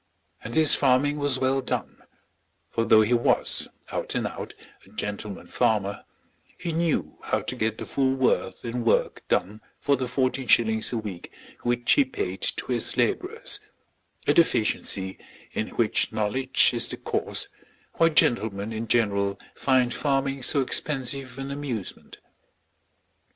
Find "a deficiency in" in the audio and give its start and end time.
14.25-15.67